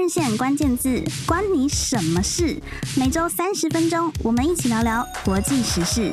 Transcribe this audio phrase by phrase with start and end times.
[0.00, 2.56] 日线关键字，关你什么事？
[2.96, 6.10] 每周三十分钟，我们一起聊聊国际时事。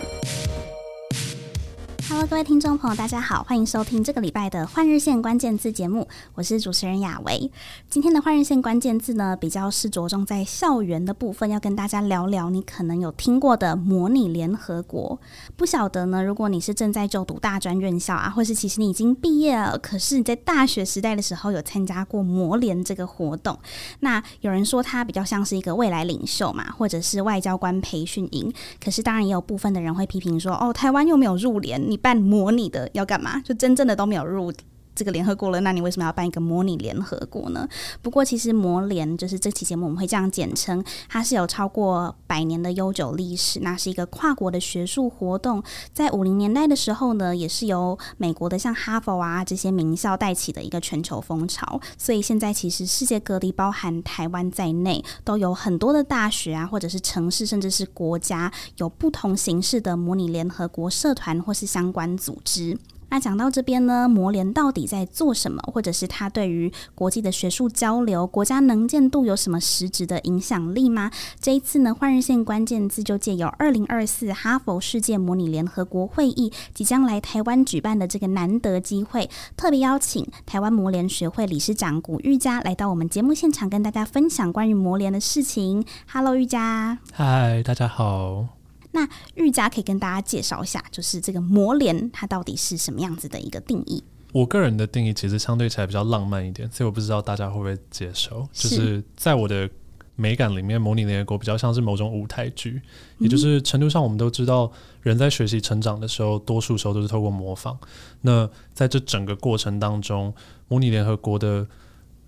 [2.18, 7.52] Hello，各位听众朋友，大家好，欢迎收听这个礼拜的换日线关键字节目，我是主持人雅维。
[7.92, 15.20] 今天的换日线关键字呢，比较是着重在校园的部分，要跟大家聊聊你可能有听过的模拟联合国。
[15.56, 23.60] 不晓得呢，如果你是正在就读大专院校啊，或是其实你已经毕业了，可是你在大学时代的时候有参加过模联这个活动，
[24.00, 28.52] 那有人说它比较像是一个未来领袖嘛，或者是外交官培训营。
[28.84, 31.96] 可是当然也有部分的人会批评说，哦，台湾又没有入联，你。
[32.08, 33.42] 半模拟的要干嘛？
[33.42, 34.50] 就真正的都没有入
[34.98, 37.70] 这个联合国了，那你为什么要办一个模拟联合国呢？
[38.02, 45.62] 不过其实模联就是这期节目我们会这样简称，它是有超过百年的悠久历史，那是一个跨国的学术活动，
[45.94, 62.78] 在五零年代的时候呢，也是由美国的像哈佛啊这些名校带起的一个全球风潮，所以现在其实世界各地，包含台湾在内，都有很多的大学啊，或者是城市，甚至是国家，有不同形式的模拟联合国社团或是相关组织。
[63.10, 71.10] 那讲到这边呢，模联到底在做什么，或者是它对于国际的学术交流、国家能见度有什么实质的影响力吗？
[71.40, 85.86] 这一次呢，换日线关键字就借由二零二四哈佛世界模拟联合国会议即将来台湾举办的这个难得机会，特别邀请台湾模联学会理事长古玉佳来到我们节目现场，跟大家分享关于模联的事情。
[86.12, 87.00] Hello，玉佳。
[87.14, 88.57] 嗨，大家好。
[88.92, 94.04] 那玉佳可以跟大家介绍一下，就是这个模联它到底是什么样子的一个定义？
[94.34, 98.48] 我个人的定义其实相对起来比较浪漫一点，所以我不知道大家会不会接受。
[98.54, 99.70] 是就是在我的
[100.16, 102.82] 美感里面，模拟联合国比较像是某种舞台剧，
[103.20, 104.72] 也就是程度上我们都知道，
[105.02, 107.78] 人在学习成长的时候，多数时候都是透过模仿。
[108.22, 110.34] 那在这整个过程当中，
[110.68, 111.68] 模拟联合国的。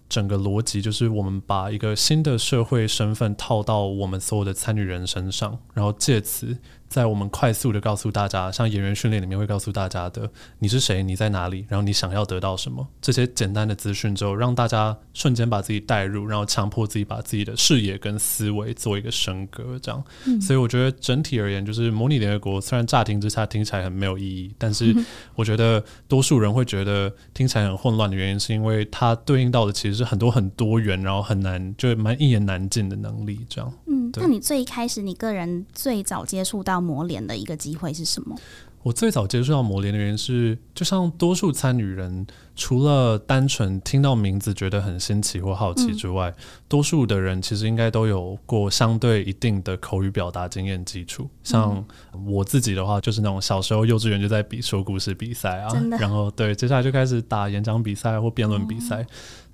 [0.09, 6.57] 整个逻辑就是，我们把一个新的社会身份套到我们所有的参与人身上，然后借此。
[6.89, 20.03] 在我们快速的告诉大家，像演员训练里面会告诉大家的，你是谁，你在哪里，然后你想要得到什么，这些简单的资讯之后，让大家瞬间把自己带入，然后强迫自己把自己的视野跟思维做一个升格，这样。
[20.25, 24.95] 嗯、所以我觉得整体而言，就是模拟联合国虽然乍听之下听起来很没有意义，但是
[25.35, 33.71] 我觉得多数人会觉得听起来很混乱的原因，是因为它对应到的其实是很多很多元，然后很难，就蛮一言难尽的能力，这样。
[33.85, 38.35] 嗯，对那你最一开始，你个人最早接触到模联的一个机会是什么？
[38.81, 42.25] 我最早接触到磨联的原因是，就像多数参与人，
[42.55, 51.29] 除了单纯听到名字觉得很新奇或好奇之外，嗯、多数的人其实应该都有过相对一定的口语表达经验基础。
[51.43, 51.83] 像
[52.25, 55.69] 我自己的话，就是那种小时候幼稚园就在比说故事比赛啊，
[55.99, 59.01] 然后对，接下来就开始打演讲比赛或辩论比赛。
[59.01, 59.07] 嗯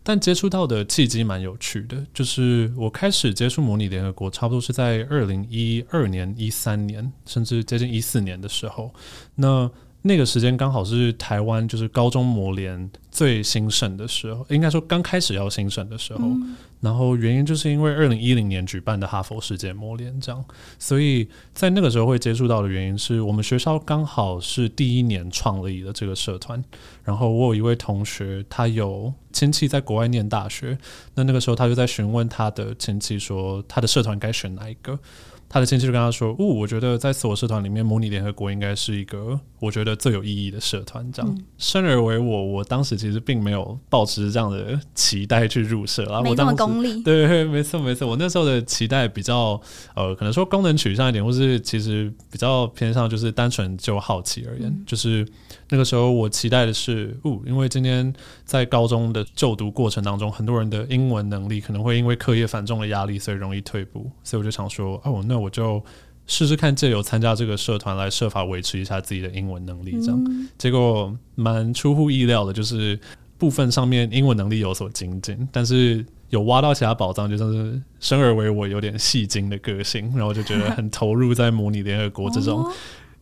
[0.07, 8.93] 但接触到的契机蛮有趣的，就是我开始接触模拟联合国，差不多是在二零一二年、一三年，甚至接近一四年的时候。
[9.33, 9.67] 那
[10.07, 16.19] 那个时间刚好是台湾就是高中模联最兴盛的时候，应该说刚开始要兴盛的时候。
[16.21, 20.45] 嗯、然后原因就是因为二零一零年举办的哈佛世界模联这样，
[20.77, 26.63] 所以在那个时候会接触到的原因是我们学校刚好是第一年创立的这个社团。
[27.03, 30.77] 然后我有一位同学，他有亲戚在国外念大学，
[31.15, 34.99] 那那个时候他就在询问他的亲戚说，他的社团该选哪一个。
[35.47, 46.21] 他的亲戚就跟他说：“哦，我觉得在自我社团里面，模拟联合国应该是一个我觉得最有意义的社团。”这样，嗯、生而为我，我当时其实并没有抱持这样的期待去入社啊。
[46.21, 47.01] 没那么功利。
[47.03, 48.07] 对，没错，没错。
[48.07, 49.59] 我那时候的期待比较
[49.95, 55.25] 呃，可能说功能取向一点，或是其实比较偏向就是单纯就好奇而言，嗯、就是
[55.69, 58.11] 那个时候我期待的是，哦，因为今天
[58.43, 65.35] 在高中的就读过程当中，很多人的英文能力可能会因为课业繁重的压力，所以容易退步，所以我就想说，哦，那。
[65.45, 65.83] 我就
[66.25, 70.23] 试试看，借由参加这个社团来设法维持一下自己的英文能力，这样。
[70.27, 72.97] 嗯、结果蛮出乎意料的，就是
[73.37, 82.65] 部分上面英文能力有所精进，但是有挖到其他宝藏，就像是生而为我有点戏精的个性，然后就觉得很投入在模拟联合国这种。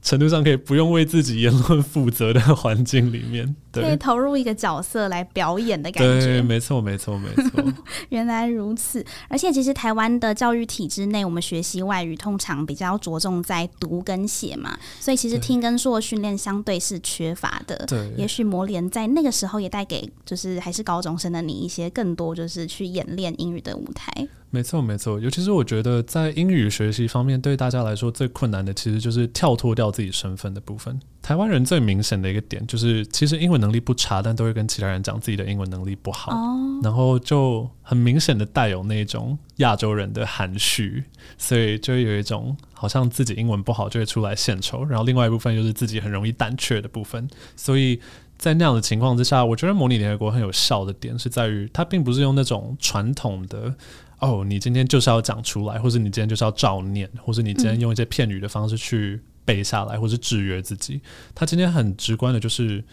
[0.03, 6.25] 程度上可以不用为自己言论负责的环境里面，可以投入一个角色来表演的感觉。
[6.25, 7.63] 对，没错，没错，没错。
[8.09, 17.85] 原来如此，而且其实台湾的教育体制内，我们学习外语通常比较着重在读跟写嘛，所以其实听跟说的训练相对是缺乏的。
[17.87, 24.11] 对，也许模联在那个时候也带给就是还是高中生的你一些更多就是去演练英语的舞台。
[24.49, 30.99] 没错，没错，尤其是我觉得在英语学习方面，对大家来说最困难的，其实就是跳脱掉自己身份的部分。
[31.23, 41.01] 台湾人最明显的一个点就是，其实英文能力不差，但都会跟其他人讲自己的英文能力不好，哦、然后就很明显的带有那种亚洲人的含蓄，
[41.37, 47.25] 所以就会有一种好像自己英文不好就会出来献丑，然后另外一部分就是自己很容易胆怯的部分，
[47.55, 47.97] 所以
[48.37, 53.73] 在那样的情况之下，我觉得模拟联合国很有效的点是在于，它并不是用那种传统的
[54.19, 59.21] 哦，你今天就是要讲出来，或者你今天就是要照念，或者你今天用一些片语的方式去。
[59.45, 61.01] 背下来，或是制约自己。
[61.34, 62.84] 他今天很直观的，就是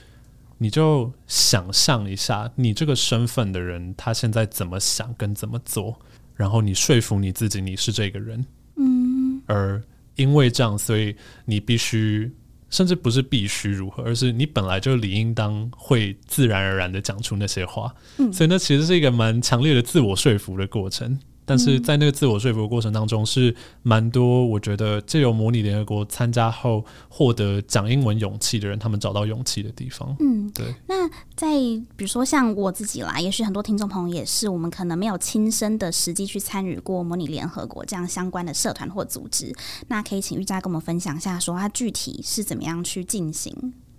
[0.59, 5.99] 你就想象一下，你这个身份的人，他现在怎么想跟怎么做，
[6.35, 8.45] 然后你说服你自己，你是这个人。
[8.77, 9.41] 嗯。
[9.47, 9.83] 而
[10.17, 12.31] 因为这样，所以你必须，
[12.69, 17.95] 甚至不是必须如何，而是你本来就理应当会自然而然的讲出那些话。
[18.19, 18.33] 嗯。
[18.33, 21.19] 所以那其实是一个蛮强烈的自我说服的过程。
[21.51, 23.53] 但是在那个自我说服的过程当中，是
[23.83, 30.15] 蛮多我觉得借由模拟联合国参加后获得讲英文勇气的人，他们找到勇气的地方。
[30.21, 30.73] 嗯，对。
[30.87, 31.49] 那在
[31.97, 39.53] 比如说像我自己啦，也许很多听众朋友也是，我们可能没有亲身的实际去参与过模拟联合国这样相关的社团或组织，
[39.89, 43.53] 那可以请玉佳跟我们分享一下，说它具体是怎么样去进行？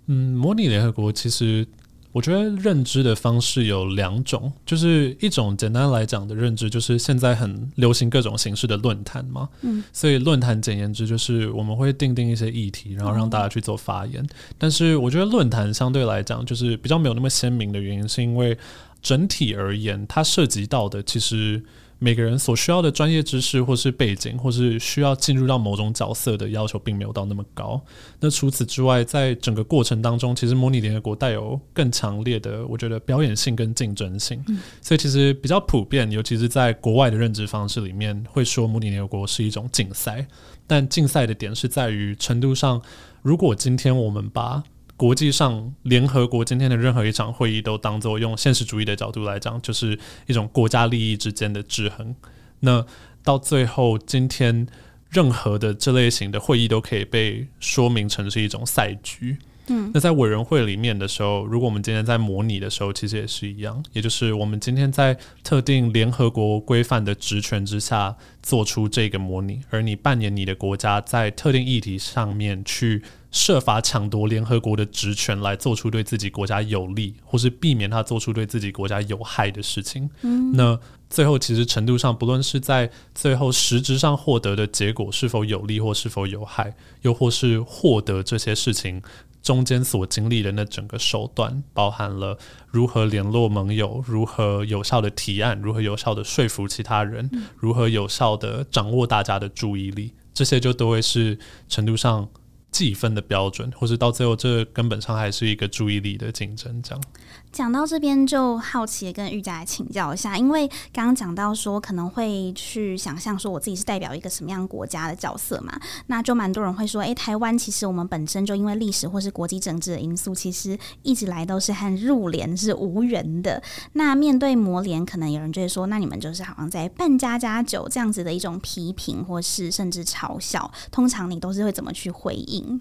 [0.06, 1.68] 嗯，模拟联合国其实。
[2.12, 14.24] 我觉得认知的方式有两种，就是一种简单来讲的认知，就是现在很流行各种形式的论坛嘛，嗯，所以论坛简言之就是我们会定定一些议题，然后让大家去做发言。
[14.58, 18.56] 但是我觉得论坛相对来讲就是比较没有那么鲜明的原因，是因为
[19.02, 21.62] 整体而言，它涉及到的其实。
[22.02, 27.80] 每个人所需要的专业知识，或是背景，或是需要进入到某种角色的要求，并没有到那么高。
[28.18, 34.42] 那除此之外，在整个过程当中，其实模拟联合国带有更强烈的，我觉得表演性跟竞争性。
[34.48, 34.58] 嗯。
[34.80, 40.26] 所以其实比较普遍，尤其是在国外的认知方式里面，会说模拟联合国是一种竞赛。
[40.66, 42.82] 但竞赛的点是在于程度上，
[43.22, 44.60] 如果今天我们把
[45.02, 52.14] 国际上，联合国今天的任何一场会议都当做用现实主义的角度来讲，就是一种国家利益之间的制衡。
[52.60, 52.86] 那
[53.24, 54.64] 到最后，今天
[55.10, 59.38] 任何的这类型的会议都可以被说明成是一种赛局。
[59.72, 73.02] 嗯，那在委员会里面的时候，如果我们今天在模拟的时候，其实也是一样，也就是我们今天在特定联合国规范的职权之下做出这个模拟，而你扮演你的国家在特定议题上面去。
[73.32, 80.06] 设法抢夺联合国的职权，来做出对自己国家有利，或是避免他做出对自己国家有害的事情。
[80.20, 80.78] 嗯，那
[81.08, 89.00] 最后其实程度上，不论是在最后实质上获得的结果是否有利或是否有害，又或是获得这些事情
[89.42, 102.28] 中间所经历的那整个手段，包含了如何联络盟友，如何有效的提案，如何有效的说服其他人，如何有效的掌握大家的注意力，这些就都会是程度上。
[102.72, 107.04] 计分的标准，或是到最后，这根本上还是一个注意力的竞争，这样。
[107.52, 123.62] 讲到这边就好奇跟玉佳来请教一下，因为刚刚讲到说可能会去想象说我自己是代表一个什么样国家的角色嘛，那就蛮多人会说，诶，台湾其实我们本身就因为历史或是国际政治的因素，其实一直来都是和入联是无缘的。
[123.92, 132.80] 那面对磨联，可能有人就会说，那你们就是好像在扮家家酒这样子的一种批评，或是甚至嘲笑，通常你都是会怎么去回应？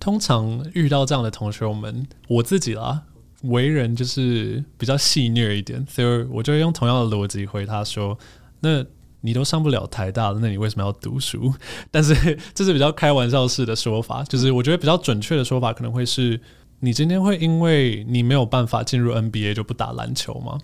[0.00, 3.02] 通常遇到这样的同学，我们我自己啦。
[3.42, 8.18] 为人就是比较戏谑一点，所以我就会用同样的逻辑回他说
[8.60, 8.84] ：“那
[9.20, 11.52] 你都上不了台大了，那你为什么要读书？”
[11.90, 12.14] 但是
[12.52, 16.40] 这是比较开玩笑式的说法，就是我觉得比较准确的说法可能会是：
[16.80, 20.58] 你今天会因为你没有办法进入 NBA 就不打篮球吗？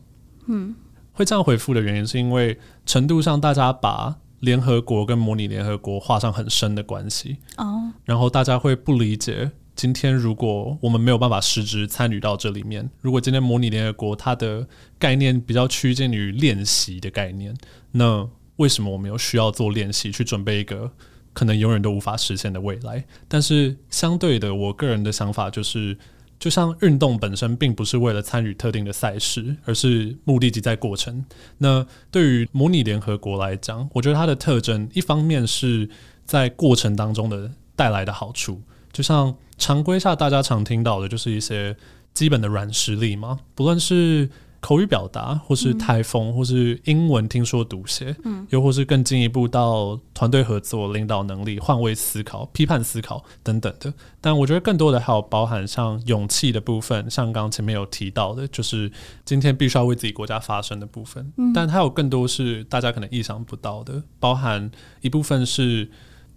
[0.46, 0.75] 嗯，
[1.12, 9.52] 会这样回复的原因是因为程度上大家把联合国跟模拟联合国画上很深的关系哦，然后大家会不理解。
[9.74, 14.66] 今天如果我们没有办法实质参与到这里面，如果今天模拟联合国它的
[14.98, 17.54] 概念比较趋近于练习的概念，
[17.92, 20.92] 那为什么我们又需要做练习去准备一个
[21.32, 23.04] 可能永远都无法实现的未来？
[23.26, 25.98] 但是相对的，我个人的想法就是，
[26.38, 31.24] 就像运动本身并不是为了参与特定的赛事，而是目的即在过程。
[31.58, 35.90] 那对于模拟联合国来讲，我觉得它的特征一方面是
[36.24, 38.62] 在过程当中的带来的好处。
[38.94, 41.76] 就像常规下大家常听到的，就是一些
[42.14, 53.92] 基本的软实力嘛，不论是口语表达，或是台风，或是英文听说读写，嗯，又或是更进一步到团队合作、领导能力、换位思考、批判思考等等的。
[54.22, 58.90] 但我觉得更多的还有包含像勇气的部分，像刚前面有提到的，就是
[59.24, 61.30] 今天必须要为自己国家发声的部分。
[61.36, 64.70] 嗯，但还有更多是大家可能意想不到的，包含
[65.02, 65.90] 一部分是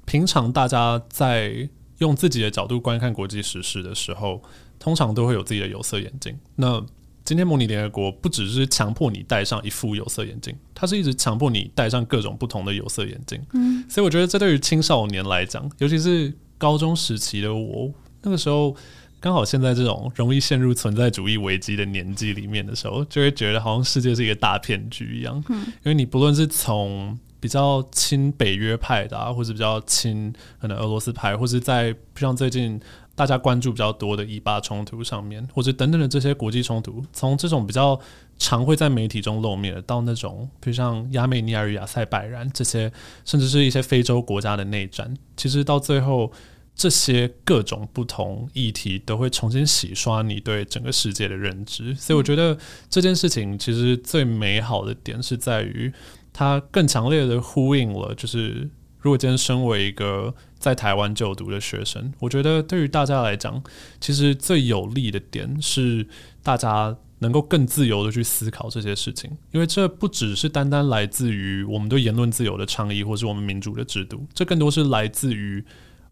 [0.06, 1.70] 平常大家在。
[2.00, 4.42] 用自己的角度观看国际时事的时候，
[4.80, 6.38] 通常都会有自己的有色眼镜。
[6.56, 6.84] 那
[7.26, 13.42] 今天模拟联合国不只是强迫你戴上一副有色眼镜，它是一直强迫你戴上各种不同的有色眼镜。
[13.54, 18.74] 嗯，所以我觉得这对于青少年来讲，尤其是高中时期的我，那个时候
[19.20, 25.44] 刚好现在这种容易陷入存在主义危机的年纪里面的时候，就会觉得好像世界是一个大骗局一样。
[25.50, 32.78] 嗯，因为你不论是从比较亲北约派的啊，或者比较亲可能俄罗斯派，或是在像最近。
[33.18, 38.00] 大家关注比较多的以巴冲突上面，或者等等的这些国际冲突，从这种比较
[38.38, 42.94] 常会在媒体中露面的，到那种比如像亚美尼亚与亚塞拜然这些，
[43.26, 46.32] 甚至是一些非洲国家的内战，其实到最后，
[46.76, 51.96] 这些各种不同议题都会重新洗刷你对整个世界的认知。
[51.96, 52.56] 所以我觉得
[52.88, 55.92] 这件事情其实最美好的点是在于，
[56.38, 60.36] 它更强烈的呼应了，就是如果今天身为一个。
[60.60, 63.64] 在台湾就读的学生，我觉得对于大家来讲，
[64.02, 66.08] 其实最有利的点是
[66.42, 75.64] 大家能够更自由的去思考这些事情，因为这不只是单单来自于我们对言论自由的倡议，或是我们民主的制度，这更多是来自于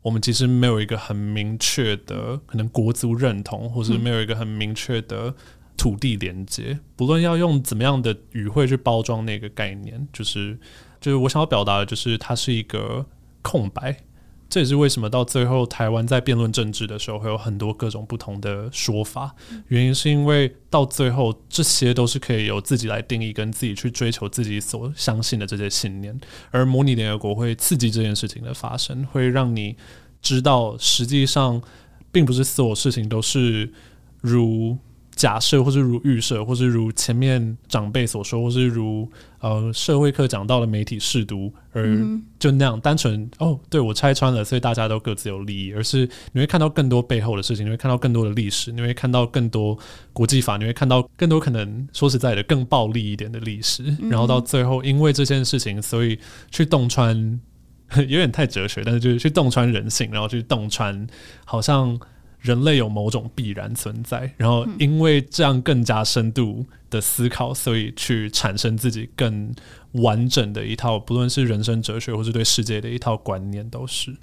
[0.04, 5.34] 我们其实没有一个很明确的可能国族认同，或是没有一个很明确的
[5.78, 6.80] 土地连接。
[6.96, 10.58] 不论要用怎么样的语汇去包装那个概念，就是
[11.00, 13.06] 就是我想要表达的，就是它是一个
[13.42, 13.98] 空白。
[14.48, 19.36] 这也是为什么到最后台湾在辩论政治的时候会有很多各种不同的说法，
[19.70, 26.18] 原因是因为到最后这些都是可以由自己来定义跟自己去追求自己所相信的这些信念，
[26.52, 29.76] 而模拟联合国会刺激这件事情的发生，会让你
[30.22, 31.62] 知道实际上
[32.12, 33.74] 并不是所有事情都是
[34.22, 34.78] 如。
[35.16, 41.98] 假设，或是如预设，或是如前面长辈所说，或是如呃社会课讲到的媒体试读，而
[42.38, 49.78] 就那样单纯哦，对我拆穿了，所以大家都各自有利益，而是你会看到更多背后的事情，你会看到更多的历史，你会看到更多
[50.12, 56.20] 国际法，你会看到更多可能说实在的更暴力一点的历史，然后到最后因为这件事情，所以
[56.52, 57.40] 去洞穿，
[57.96, 61.08] 有点太哲学，但是就是去洞穿人性，然后去洞穿
[61.46, 61.98] 好像。
[62.46, 69.52] 人类有某种必然存在，然后因为这样更加深度的思考，所以去产生自己更
[69.94, 74.16] 完整的一套，不论是人生哲学，或是对世界的一套观念，都是。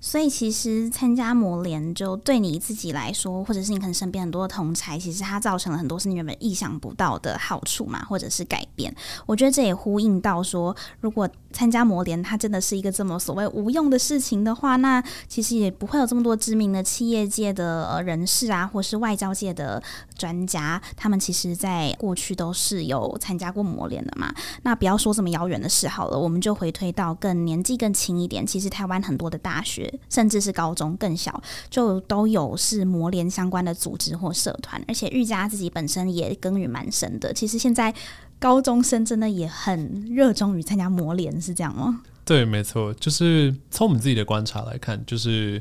[0.00, 8.94] 所以其实参加模联，就对你自己来说，或者是你可能身边很多的同侪，其实它造成了很多是你原本意想不到的好处嘛，或者是改变。
[9.26, 19.82] 我觉得这也呼应到说，如果参加模联，它真的是一个这么所谓无用的事情的话，那其实也不会有这么多知名的企业界的人士啊，或是外交界的
[20.16, 24.32] 专家，他们其实在过去都是有参加过模联的嘛。
[24.62, 28.46] 那不要说这么遥远的事好了，我们就回推到更年纪更轻一点。
[28.46, 34.80] 其实台湾很多的大大学，甚至是高中更小，就都有是磨练相关的组织或社团。
[34.86, 37.32] 而且玉佳自己本身也耕耘蛮深的。
[37.32, 37.92] 其实现在
[38.38, 42.02] 高中生真的也很热衷于参加磨练，是这样吗？
[42.24, 45.60] 对，没错，就是从我们自己的观察来看，就是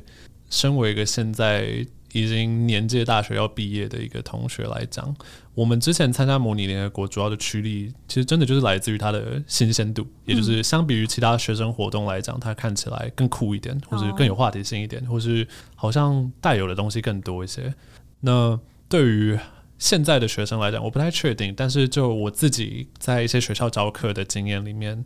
[0.49, 1.85] 身为一个现在。
[2.13, 5.15] 已经年届大学要毕业的一个同学来讲，
[5.53, 17.73] 我们之前参加模拟联合国主要的驱力，其实真的就是来自于它的新鲜度，也就是相比于其他学生活动来讲，它看起来更酷一点，或是更有话题性一点，或是好像带有的东西更多一些。
[18.21, 18.59] 那
[18.89, 19.37] 对于
[19.77, 25.05] 现在的学生来讲，我不太确定，但是就我自己在一些学校教课的经验里面，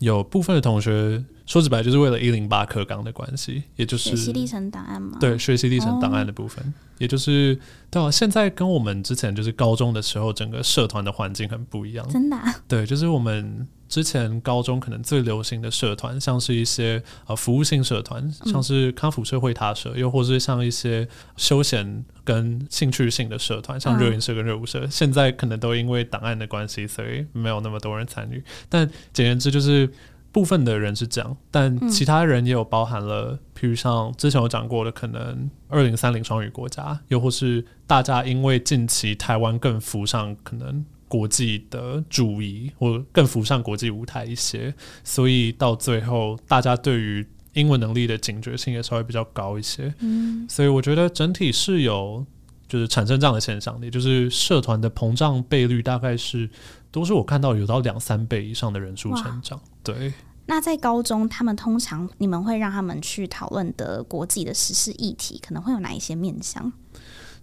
[0.00, 1.24] 有部分的同学。
[1.46, 5.18] 说直白，就是为了一零八课纲的关系，也就是学习历程档案嘛。
[5.18, 7.58] 对，学习历程档案的部分，哦、也就是
[7.90, 8.08] 对啊。
[8.08, 12.08] 现在跟我们之前就是高中的时候，整个社团的环境很不一样。
[12.08, 12.54] 真的、啊？
[12.68, 21.06] 对，就是我们之前高中可能最流行的社团，像是一些呃服务性社团，像是康辅社、会他社，又或是像一些
[21.36, 28.42] 休闲跟兴趣性的社团，像热音社跟热舞社，嗯、现在可能都因为档案的关系，所以没有那么多人参与。
[28.70, 29.90] 但简言之，就是。
[30.32, 44.72] 部分的人是这样，但其他人也有包含了，譬如像之前有讲过的，可能二零三零双语国家，又或是大家因为近期台湾更浮上可能国际的注意，或更浮上国际舞台一些，
[45.04, 49.92] 所以到最后大家对于英文能力的警觉性也稍微比较高一些。
[49.98, 52.24] 嗯，所以我觉得整体是有
[52.68, 56.48] 就是产生这样的现象的，也就是社团的膨胀倍率大概是。
[56.92, 59.60] 都是我看到有到两三倍以上的人数成长。
[59.84, 60.12] 对，
[60.46, 66.72] 那在高中，他们通常你们会让他们去讨论的国际的时事议题，可能会有哪一些面向？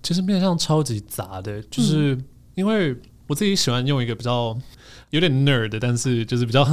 [0.04, 2.22] 其实面向超级杂的，就是
[2.56, 2.94] 因为
[3.28, 4.58] 我自己喜欢用一个比较
[5.12, 6.66] 有点 nerd，但是就是比较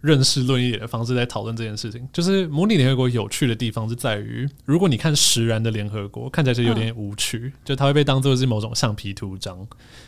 [0.00, 2.06] 认识论一点的方式在讨论这件事情。
[2.12, 9.66] 就是模拟联合国有趣的地方是在于，如果你看实然的联合国，看起来是有点无趣，嗯、就它会被当做是某种橡皮图章。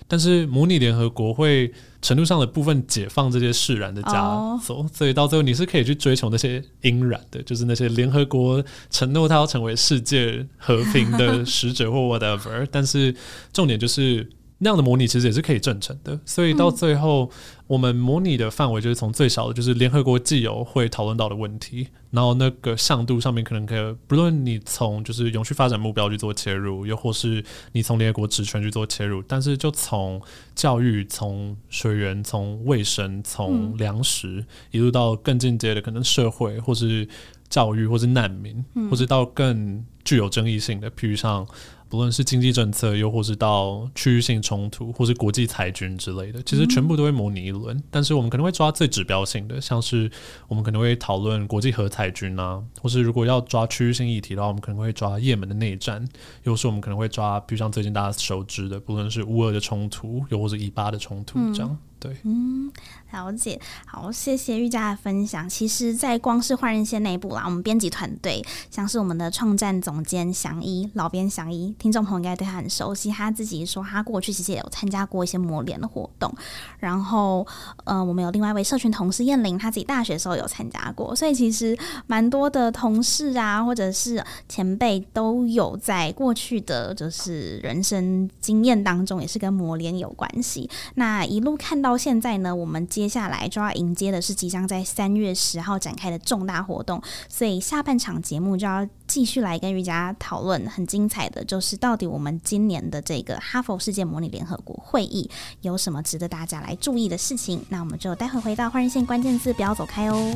[0.08, 12.66] 但是模拟联合国会程度上的部分解放这些释然的枷锁，哦、所以到最后你是可以去追求那些应然的，就是那些联合国承诺它要成为世界和平的使者或 whatever。
[12.70, 13.14] 但是
[13.52, 14.26] 重点就是。
[14.58, 17.30] 那样的模拟其实也是可以证成的，所以到最后，
[17.66, 30.18] 我们模拟的范围就是从最小的，就是联合国既有会讨论到的问题，然后那个向度上面可能可以，不论你从就是永续发展目标去做切入，又或是你从联合国职权去做切入，但是就从
[30.54, 37.06] 教育、从水源、从卫生、从粮食，一路到更进阶的可能社会，或是
[37.50, 41.46] 教育，或是难民，或是到更具有争议性的，譬如像。
[41.88, 47.76] 不论是经济政策，又或是到区域性冲突，或是国际裁军之类的，其实全部都会模拟一轮。
[47.76, 50.10] 嗯、但是我们可能会抓最指标性的，像是
[50.48, 56.06] 我们可能会讨论国际核裁军啊，或是如果要抓区域性议题的话，我们可能会抓也门的内战，
[56.44, 61.70] 又是我们可能会抓，比如像最近大家熟知的，不论是乌俄的冲突，又或是以巴的冲突这样。
[61.70, 62.70] 嗯对，嗯，
[63.10, 65.48] 了解，好，谢谢玉佳的分享。
[65.48, 73.10] 其实，在光是换日线内部啦，我们编辑团队，像是我们的创战总监祥一，老编祥一，听众朋友应该对他很熟悉。
[73.10, 76.30] 他自己说，他过去其实也有参加过一些模联的活动。
[76.78, 77.46] 然后，
[77.84, 81.16] 呃，我们有另外一位社群同事燕玲，他自己大学的时候有参加过。
[81.16, 81.76] 所以，其实
[82.06, 90.68] 蛮多的同事啊，或者是前辈，都有在过去的就是人生经验当中，也是跟模联有关系。
[90.96, 91.85] 那一路看到。
[91.86, 107.64] 到现在呢，我们接下来就要迎接的是即将在三月十号展开的重大活动，所以下半场节目就要继续来跟瑜伽讨论很精彩的，就是到底我们今年的这个哈佛世界模拟联合国会议有什么值得大家来注意的事情。
[107.68, 110.34] 那我们就待会回到换人线关键字，不要走开哦。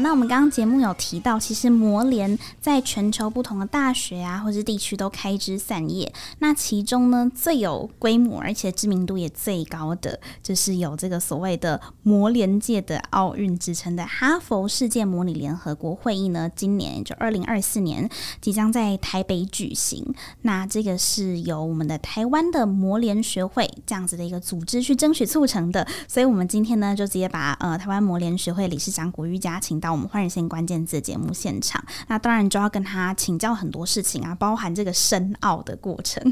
[0.00, 6.12] 那我们刚刚节目有提到，其实模联在全球不同的大学啊，或是地区都开枝散叶。
[6.38, 18.08] 那其中呢，最有规模而且知名度也最高的，就是有这个所谓的模联界的奥运之称的哈佛世界模拟联合国会议呢，今年就二零二四年
[18.40, 20.14] 即将在台北举行。
[20.42, 25.86] 那这个是由我们的台湾的模联学会这样子的一个组织去争取促成的。
[26.08, 36.22] 所以我们今天呢，就直接把呃台湾模联学会理事长古玉佳请到我们换日线关键字节目现场，那当然就要跟他请教很多事情啊，包含这个申奥的过程，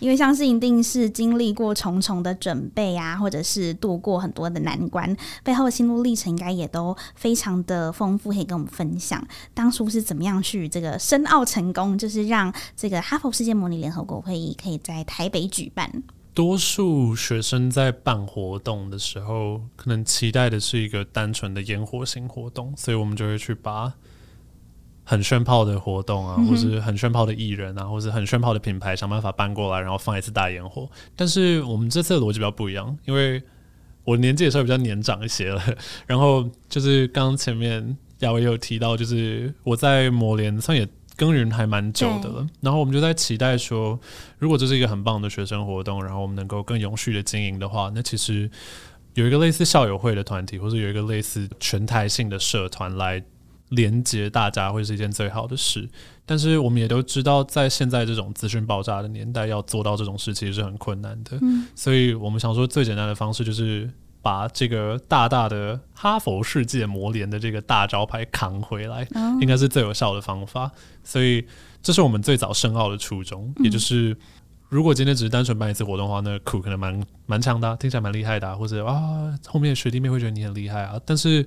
[0.00, 9.22] 因为相信一定是经历过重重的准备啊，或者是度过很多的难关，背后的心路历程应该也都非常的丰富，可以跟我们分享。
[9.54, 16.02] 当初是怎么样去这个申奥成功，就是让这个哈佛世界模拟联合国会议可以在台北举办。
[16.38, 23.92] 多数学生在办活动的时候，可能期待的是一个单纯的烟火型活动，所以我们就会去把
[25.02, 30.88] 很炫炮的活动啊，或是很炫炮的艺人啊，或是很炫炮的品牌，想办法搬过来，然后放一次大烟火。
[31.16, 33.42] 但是我们这次的逻辑比较不一样，因为
[34.04, 35.60] 我年纪也稍微比较年长一些了，
[36.06, 40.88] 然后就是刚前面雅维有提到，就是我在模联算也。
[41.18, 43.98] 耕耘还蛮久的了，然后我们就在期待说，
[44.38, 48.48] 如果这是一个很棒的学生活动，然后我们能够更永续的经营的话，那其实
[49.14, 53.20] 有一个类似校友会的团体，或者有一个类似全台性的社团来
[53.70, 55.88] 连接大家，会是一件最好的事。
[56.24, 61.36] 但是我们也都知道，在现在这种资讯爆炸的年代，要做到这种事其实是很困难的。
[61.42, 63.90] 嗯，所以我们想说，最简单的方式就是。
[64.28, 69.08] 把这个大大的哈佛世界魔联的这个大招牌扛回来，
[69.40, 70.70] 应该是最有效的方法。
[71.02, 71.46] 所以，
[71.82, 74.14] 这是我们最早申奥的初衷，也就是
[74.68, 81.46] 如果今天只是单纯办一次活动的话，那苦可能蛮蛮强的，听起来蛮厉害的，或者啊，后面的学弟妹会觉得你很厉害啊，但是。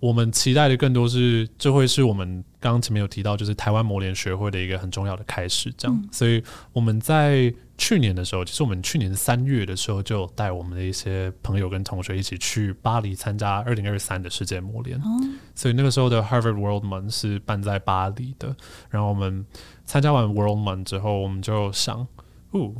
[0.00, 5.96] 我们期待的更多是，这会是我们刚刚前面有提到，就是台湾模联学会的一个很重要的开始，这样。
[5.96, 6.42] 嗯、所以
[6.74, 15.00] 我们在去年的时候，其实我们去年三月的时候，就带我们的一些朋友跟同学一起去巴黎参加二零二三的世界模联。
[15.02, 18.54] 嗯、所以那个时候的 Harvard World Month 是办在巴黎的。
[18.90, 19.46] 然后我们
[19.86, 22.06] 参加完 World Month 之后，我们就想，
[22.50, 22.74] 哦，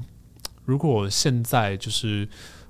[0.66, 2.28] 如果现在就是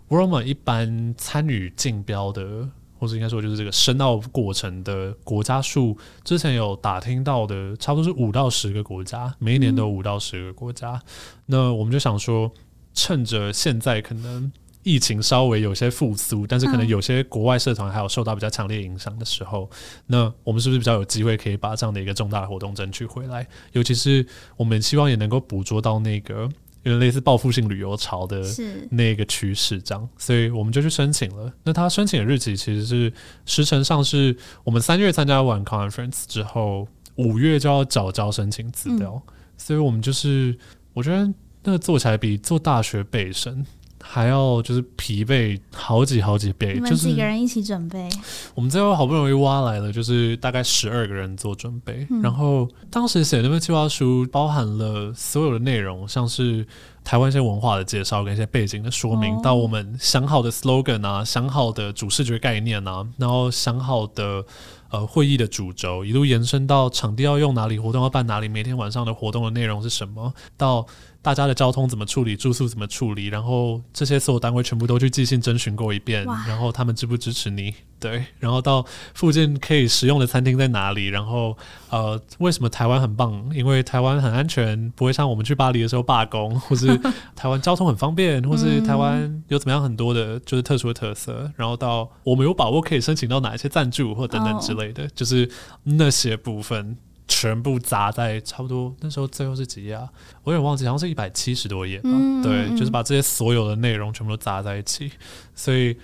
[0.08, 2.70] World Month 一般参与竞标的。
[3.04, 10.92] 或者应该说，就是这个申奥过程的国家数，之前有打听到的，差不多是五到十个国家，每一年都有五到十个国家。
[10.92, 11.00] 嗯、
[11.46, 12.50] 那我们就想说，
[12.94, 14.50] 趁着现在可能
[14.82, 23.46] 疫情稍微有些复苏，但是可能有些国外社团还有受到比较强烈影响的时候，嗯，那我们是不是比较有机会可以把这样的一个重大的活动争取回来？
[23.72, 26.48] 尤其是我们希望也能够捕捉到那个。
[26.84, 28.42] 有点类似报复性旅游潮的
[28.90, 31.52] 那个趋势，这样，所以我们就去申请了。
[31.64, 33.12] 那他申请的日期其实是
[33.44, 40.56] 时程上是我们三月参加完 conference 之后，五月就要找交申请资料，嗯，所以我们就是
[40.92, 41.28] 我觉得
[41.62, 43.66] 那个做起来比做大学备审。
[44.06, 48.06] 还要就是疲惫好几好几倍，你们几个人一起准备？
[48.10, 48.22] 就是、
[48.54, 52.06] 我们最后好不容易挖来了，就是大概十二个人做准备。
[52.10, 56.64] 嗯、然后当时写那份计划书包含了所有的内容，像是
[57.02, 64.44] 台湾一些文化的介绍跟一些背景的说明，哦、到我们想好的 slogan 啊，想好的主视觉概念啊，然后想好的
[64.90, 70.86] 呃会议的主轴，一路延伸到场地要用哪里，活动要办哪里，每天晚上的活动的内容是什么，到。
[71.24, 77.74] 大家的交通怎么处理，住宿怎么处理，然后这些所有单位全部都去寄信征询过一遍，然后他们支不支持你？
[77.98, 78.84] 对，然后到
[79.14, 81.06] 附近可以食用的餐厅在哪里？
[81.06, 81.56] 然后
[81.88, 83.42] 呃，为什么台湾很棒？
[83.54, 86.94] 因为台湾很安全，不会像我们去巴黎的时候罢工，或是
[87.34, 91.50] 台湾交通很方便，或是台湾有怎么样很多的就是特殊的特色。
[91.56, 95.50] 然后到我们有把握可以申请到哪一些赞助或等等之类的，就是
[95.84, 96.98] 那些部分。
[97.26, 100.08] 全部砸在差不多那时候最后是几页啊？
[100.42, 102.10] 我有点忘记，好像是一百七十多页吧。
[102.12, 105.10] 嗯、对，就是把这些所有的内容全部都砸在一起，
[105.54, 105.96] 所以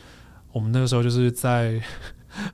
[0.53, 1.81] 我们那个时候就是在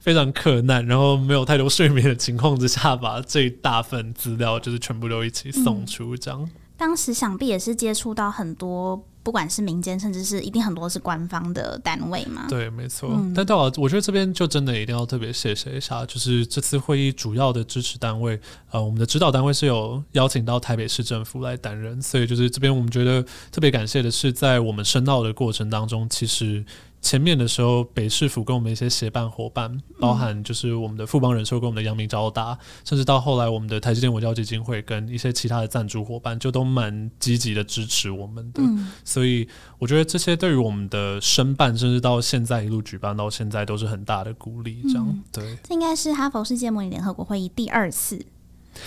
[0.00, 6.42] 非常困难，然后没有太多睡眠的情况之下，把这一大份资料就是全部都一起送出，这样。
[6.42, 9.04] 嗯、当时想必也是接触到很多。
[9.26, 12.46] 不管是民间，甚至是一定很多是官方的单位嘛？
[12.48, 13.10] 对，没错。
[13.12, 26.64] 嗯、但到了，我觉得这边就真的一定要特别谢谢一下，就是这次会议主要的支持单位，呃，我们的指导单位是有邀请到台北市政府来担任，所以就是这边我们觉得特别感谢的是，在我们申奥的过程当中，其实。
[27.06, 38.60] 前面的时候，北市府跟我们一些协办伙伴，包含就是我们的富邦人寿跟我们的阳明交大，甚至到后来我们的台积电文教基金会跟一些其他的赞助伙伴，就都蛮积极的支持我们的。
[38.60, 44.82] 嗯、所以我觉得这些对于我们的申办，甚至到现在一路举办到现在，都是很大的鼓励。
[44.88, 48.20] 这样、嗯、对，这应该是哈佛世界模拟联合国会议第二次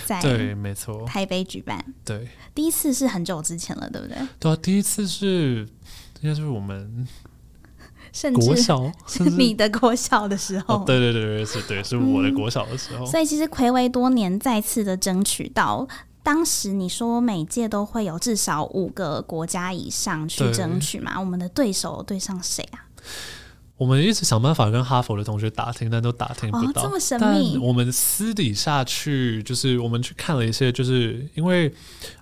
[0.04, 1.82] 在对，没错，台北举办。
[2.04, 4.18] 对，第一次是很久之前了，对不对？
[4.38, 5.66] 对啊，第一次是
[6.20, 7.08] 应该是我们。
[8.12, 8.56] 甚至
[9.06, 13.04] 是 你的国小的时候，哦、对对对对，是对，是我的国小的时候。
[13.04, 15.86] 嗯、所以其实暌违多年，再次的争取到，
[16.22, 21.18] 当时你说每届都会有至少五个国家以上去争取嘛？
[21.20, 22.84] 我们的对手对上谁啊？
[23.76, 26.82] 我们一直想办法跟哈佛的同学打听，但都打听不到。
[26.82, 27.56] 哦、这么神秘。
[27.58, 31.72] 我们私底下去，就是我们去看了一些，就是因为，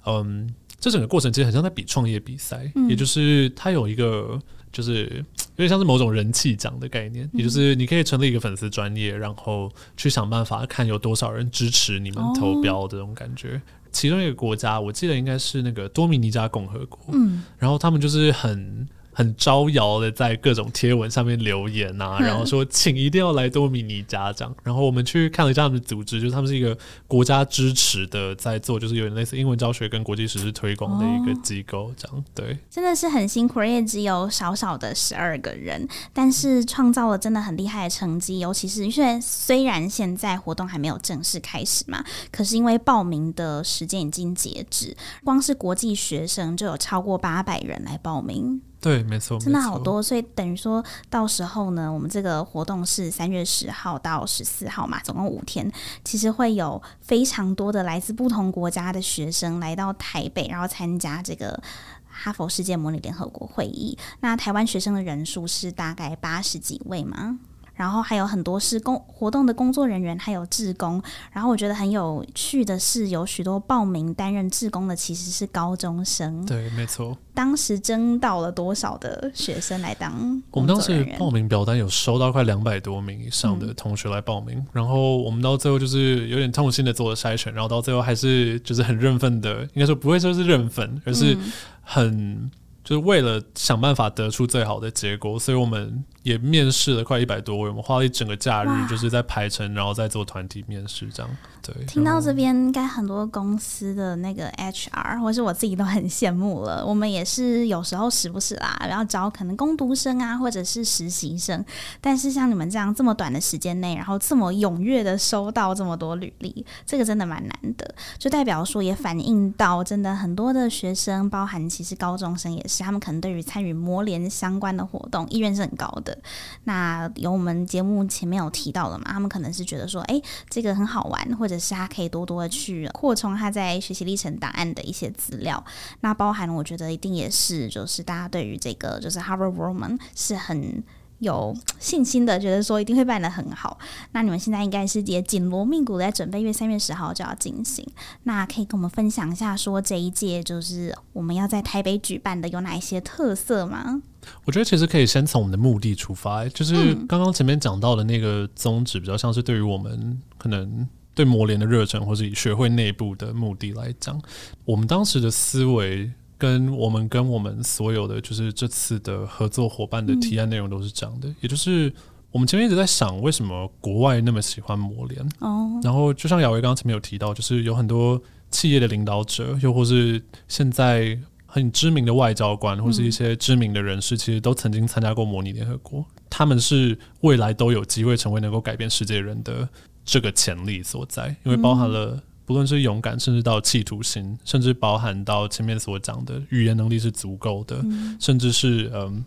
[0.07, 4.39] 嗯，这整个过程其实很像在比创业比赛，嗯、也就是它有一个。
[4.71, 5.25] 就是有
[5.63, 13.61] 点像是某种人气奖的概念，也就是你可以成立一个粉丝专业，然后去想办法看有多少人支持你们投标这种感觉。
[13.91, 18.87] 其中一个国家，我记得应该是那个多米尼加共和国，嗯，然后他们就是很。
[19.19, 24.55] 很招摇的在各种贴文上面留言呐、啊，然后说请一定要来多米尼加这样。
[24.63, 26.79] 然后我们去看了一下他们的组织，就是他们是一个
[27.09, 32.25] 国家支持的，在做就是有点类似英文教学跟国际实施推广的一个机构这样。
[32.33, 38.39] 对，真的是很辛苦，也只有少少的十二个人，但是创造了真的很厉害的成绩。
[38.39, 48.63] 尤其是因为虽然现在活动还没有正式开始嘛，可是因为报名的时间已经截止，光是国际学生就有超过八百人来报名。
[48.81, 55.71] 对，没错，真的好多，所以等于说到时候呢，我们这个活动是三月十号到十四号嘛，总共五天，
[56.05, 61.61] 其实会有非常多的来自不同国家的学生来到台北，然后参加这个
[62.07, 63.99] 哈佛世界模拟联合国会议。
[64.21, 67.39] 那台湾学生的人数是大概八十几位嘛。
[67.79, 71.01] 然后还有很多是工活动的工作人员，还有志工。
[71.31, 76.45] 然后我觉得很有趣的是，有许多报名担任志工的其实是高中生。
[76.45, 77.17] 对，没错。
[77.33, 80.43] 当时征到了多少的学生来当？
[80.51, 91.39] 我们当时报名表单有收到快两百多名以上的同学来报名，嗯、然后我们到最后就是有点痛心的做了筛选，然后到最后还是就是很认份的，应该说不会说是认份，而是
[91.83, 92.51] 很。
[92.85, 101.37] 就是为了想办法得出最好的结果，所以我们也面试了快一百多位，我们花了一整个假日，就是在排程，然后再做团体面试，这样。
[101.63, 106.85] 对，听到这边，应该很多公司的那个 HR 或是我自己都很羡慕了。
[106.85, 111.65] 我们也是有时候时不时啦，然后找可能工读生啊，或者是实习生。
[112.01, 117.95] 但是像你们这样这么短的时间内，然后这么踊跃的收到这么多履历，这个真的蛮难的。
[118.19, 126.18] 就代表说，也反映到真的很多的学生，包含其实高中生也是，他们可能对于参与模联相关的活动意愿是很高的。
[126.65, 129.05] 那有我们节目前面有提到的嘛？
[129.09, 135.63] 他们可能是觉得说，哎，这个很好玩，或者是他可以多多的去扩充他在学习历程档案的一些资料。
[136.01, 140.83] 那包含我觉得一定也是，就是大家对于这个就是 Harvard Roman 是很
[141.19, 143.77] 有信心的，觉得说一定会办得很好。
[144.13, 147.85] 那你们现在应该是也紧锣密鼓的在准备，因为三月十号就要进行。
[148.23, 154.01] 那可以跟我们分享一下，说这一届就是我们要在台北举办的有哪一些特色吗？
[154.45, 164.21] 我觉得其实可以先从我们的目的出发，就是刚刚前面讲到的那个宗旨，比较像是对于我们可能对模联的热忱，或是以学会内部的目的来讲，
[164.65, 171.93] 我们当时的思维跟我们跟我们所有的就是这次的合作伙伴的提案内容都是这样的，也就是
[172.31, 175.29] 我们前面一直在想，为什么国外那么喜欢磨联？
[175.41, 181.19] 哦，然后就像雅维刚刚前面有提到，就是有很多企业的领导者，又或是现在。
[181.51, 186.05] 很知名的外交官或是一些知名的人士，其实都曾经参加过模拟联合国。
[186.29, 189.67] 他们是未来都有机会成为能够改变世界人的
[190.05, 197.85] 这个潜力所在，因为包含了不论是勇敢，甚至到企图心，甚至包含到前面所讲的语言能力是足够的，
[198.19, 199.23] 甚至是嗯。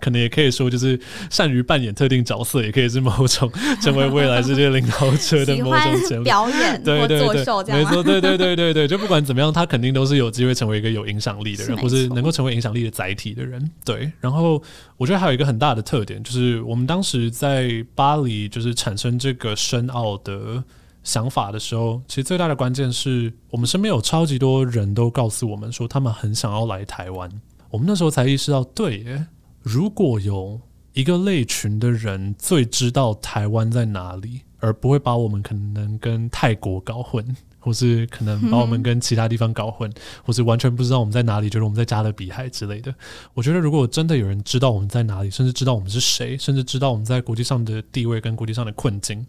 [0.00, 1.00] 可能也可以说，就是
[1.30, 3.50] 善于扮演特定角色，也可以是某种
[3.80, 6.24] 成为未来世界领导者的 某种潜力。
[6.24, 13.70] 表演对对对，没错，对对对对对，就不管怎么样，他肯定都是有机会成为一个有影响力的人，或是能够成为影响力的载体的人。
[13.82, 14.62] 对，然后
[14.98, 20.62] 我觉得还有一个很大的特点，就是我们当时在巴黎就是产生这个深奥的
[21.08, 27.30] 想法的时候，其实最大的关键是我们身边有超级多人都告诉我们说，他们很想要来台湾。
[27.70, 29.26] 我们那时候才意识到，对耶。
[29.62, 30.60] 如果有
[30.92, 37.24] 一个类群的人最知道台湾在哪里，而不会把我们可能跟泰国搞混，
[37.58, 39.90] 或是可能把我们 跟其他地方搞混，
[40.24, 42.94] 或是完全不知道我们在哪里，觉得我们在加勒比海之类的。
[43.34, 49.26] 我觉得，如果真的有人知道我们在哪里，甚至知道我们是谁，甚至知道我们在国际上的地位跟国际上的困境，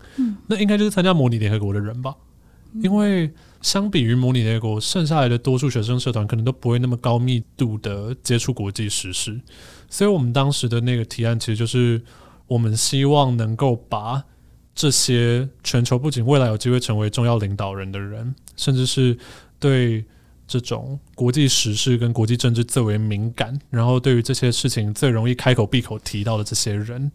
[0.47, 2.15] 那应该就是参加模拟联合国的人吧？
[2.83, 9.41] 因为相比于模拟联合国，剩下来的多数学生社团可能都不会那么高密度的接触国际时事。
[9.89, 11.99] 所以，我们当时的那个提案，其实就是
[12.45, 14.23] 我们希望能够把
[14.73, 19.17] 这些全球不仅未来有机会成为重要领导人的人，甚至是
[19.59, 20.05] 对
[20.47, 27.11] 这种国际时事跟国际政治最为敏感，然后对于这些事情最容易开口闭口提到的这些人。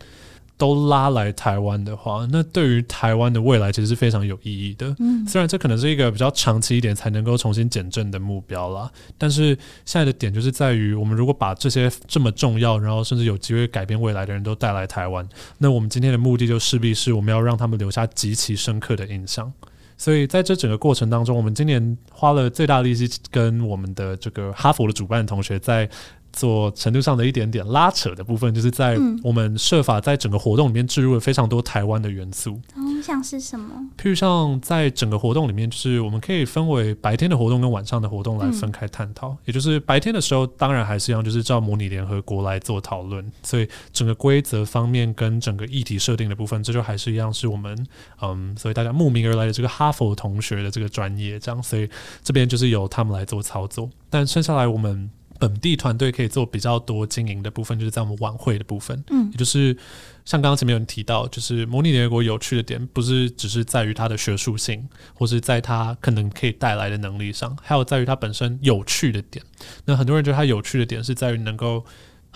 [0.56, 4.94] 都拉来台湾的话，那对于台湾的未来其实是非常有意义的。
[5.00, 9.48] 嗯，虽然这可能是一个比较长期一点才能够重新减震的目标啦，但是
[9.84, 19.52] 现在的点就是在于，我们如果把这些这么重要，然后甚至有机会改变未来的人都带来台湾，那我们今天的目的就势必是我们要让他们留下极其深刻的印象。
[19.96, 25.90] 所以在这整个过程当中，我们今年花了最大力气跟我们的这个哈佛的主办同学在。
[26.34, 32.60] 做程度上的一点点拉扯的部分，就是在我们设法在整个活动里面置入了非常多台湾的元素。
[32.76, 33.74] 嗯，像是什么？
[33.96, 39.36] 譬如像在整个活动里面，就是我们可以分为白天的活动跟晚上的活动来分开探讨。
[39.44, 43.24] 也就是白天的时候，当然还是一样，就是照模拟联合国来做讨论。
[43.42, 47.86] 所以整个规则方面跟整个议题设定的部分，这就还是一样是我们
[48.20, 51.62] 嗯，所以大家慕名而来的这个哈佛同学的这个专业这样。
[51.62, 51.88] 所以
[52.22, 53.88] 这边就是由他们来做操作。
[54.10, 55.10] 但剩下来我们。
[55.44, 59.76] 本地团队可以做比较多经营的部分，就是在我们晚会的部分，嗯，也就是
[60.24, 69.44] 像刚刚前面有人提到，就是模拟联合国有趣的点，不是只是在于它的学术性，或是在它可能可以带来的能力上，还有在于它本身有趣的点。
[69.84, 71.84] 那很多人觉得它有趣的点是在于能够。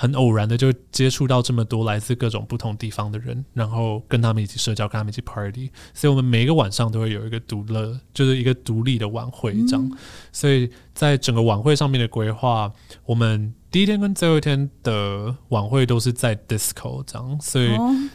[0.01, 9.99] 很偶然的就接触到这么多来自各种不同地方的人，然后跟他们一起社交，跟他们一起 party，所以我们每一个晚上都会有一个独乐，就是一个独立的晚会这样。
[10.31, 12.73] 所以在整个晚会上面的规划，
[13.05, 13.53] 我们。
[13.71, 17.69] 第一天跟最后一天的晚会都是在 disco 这样，所以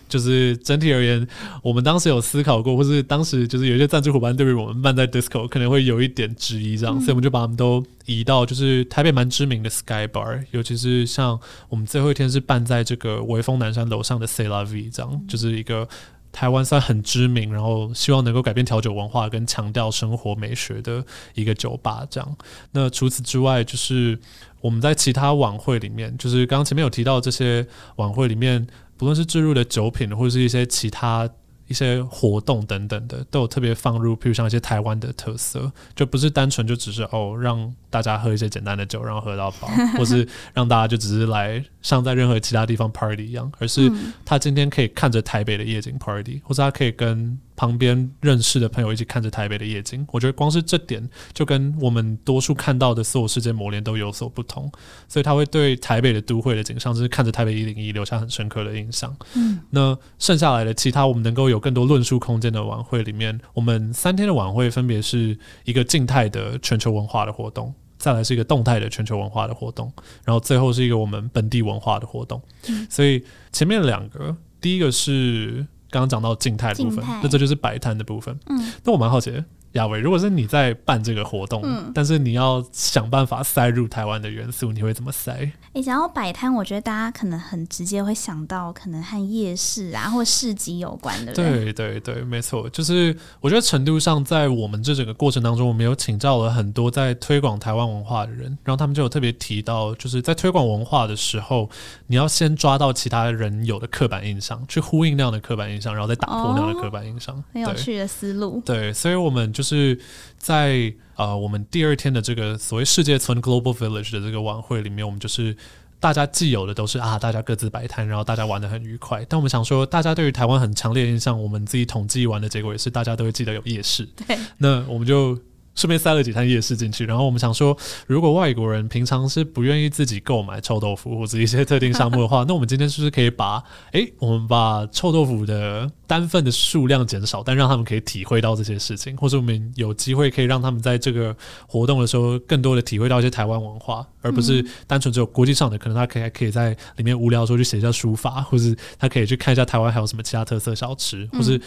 [0.09, 1.27] 就是整体而言，
[1.61, 11.39] 我们当时有思考过，或是当时就是有一些赞助伙伴对于我们办在 disco 可能会有一点质疑这样，所以我们就把他们都移到就是台北蛮知名的 Sky Bar，尤其是像
[11.69, 15.87] 我们最后一天是办在这个微风南山楼上的 C'est La Vie 这样，就是一个。
[16.33, 22.35] 台湾算很知名，然后希望能够改变调酒文化跟强调生活美学的一个酒吧，这样。
[22.71, 24.19] 那除此之外，就是
[24.59, 27.65] 我们在其他晚会里面，就是刚刚前面有提到这些
[27.95, 28.67] 晚会里面，
[28.97, 31.29] 不论是置入的酒品或者是一些其他。
[31.67, 43.91] 一些活动等等的都有特别放入，譬如像一些台湾的特色，就不是单纯就只是哦让大家喝一些简单的酒，然后喝到饱， 或是让大家就只是来像在任何其他地方 party 一样，而是
[44.25, 47.39] 他今天可以看着台北的夜景 party，或者他可以跟。
[47.55, 54.71] 旁边认识的朋友一起看着台北的夜景，我觉得光是这点就跟我们多数看到的所有世界磨练都有所不同，
[55.07, 59.15] 所以他会对台北的都会的景象，就是看着台北一零一留下很深刻的印象。
[59.35, 69.91] 嗯，那剩下来的其他我们能够有更多论述空间的晚会里面，我们三天的晚会分别是一个静态的全球文化的活动，再来是一个动态的全球文化的活动，
[70.25, 72.41] 然后最后是一个我们本地文化的活动。
[72.67, 75.67] 嗯，所以前面两个，第一个是。
[75.93, 78.35] 刚刚讲到静态的部分，那这就是摆摊的部分。
[78.47, 79.45] 嗯，那我蛮好奇的。
[79.73, 85.51] 亚伟，如果是你在办这个活动，嗯，但是你要想办法塞入台湾的元素，你会怎么塞？
[85.73, 91.33] 你想要摆摊，我觉得大家可能很直接会想到可能和夜市啊或市集有关的。
[91.33, 101.67] 对对对，没错，就是我觉得程度上，在我们这整个过程当中，我们有请教了很多在推广台湾文化的人，然后他们就有特别提到，就是在推广文化的时候，
[102.05, 107.35] 你要先抓到其他人有的刻板印象，去呼应那样的刻板印象，然后再打破那样的刻板印象。
[107.35, 108.61] 哦，很有趣的思路。
[108.63, 109.62] 对，所以我们就。
[109.63, 109.97] 就是
[110.37, 115.55] 在呃，我们第二天的这个所谓世界村 （Global Village） 的这个晚会里面，我们就是
[116.01, 119.25] 大家既有的都是啊，大家各自摆摊，然后大家玩的很愉快。
[119.29, 124.05] 但我们想说，大家对于台湾很强烈的印象，我们自己统计完的结果也是，大家都会记得有夜市。
[124.27, 125.39] 对，那我们就。
[125.75, 127.75] 顺便塞了几摊夜市进去，然后我们想说，
[128.07, 133.55] 如果外国人平常是不愿意自己购买臭豆腐或者一些特定项目的话，那我们今天是不是可以把，
[133.91, 141.35] 哎、欸，我们把臭豆腐的单份的数量减少，但让他们可以体会到这些事情，或者我们有机会可以让他们在这个
[141.67, 151.59] 活动的时候，更多的体会到一些台湾文化，而不是单纯只有国际上的，可能他可以还可以在里面无聊的时候去写一下书法，或是他可以去看一下台湾还有什么其他特色小吃，或是。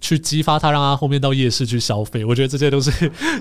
[0.00, 2.24] 去激发他，让他后面到夜市去消费。
[2.24, 2.90] 我觉得这些都是